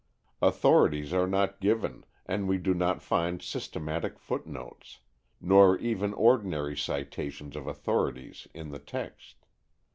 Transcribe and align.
Authorities 0.41 1.13
are 1.13 1.27
not 1.27 1.59
given 1.59 2.03
and 2.25 2.47
we 2.47 2.57
do 2.57 2.73
not 2.73 3.03
find 3.03 3.39
systematic 3.39 4.17
footnotes, 4.17 4.97
nor 5.39 5.77
even 5.77 6.11
ordinary 6.15 6.75
citations 6.75 7.55
of 7.55 7.67
authorities 7.67 8.47
in 8.51 8.71
the 8.71 8.79
text. 8.79 9.35